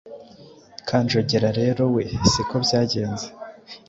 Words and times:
Kanjogera 0.87 1.49
rero 1.59 1.83
we 1.95 2.03
siko 2.31 2.55
byagenze 2.65 3.27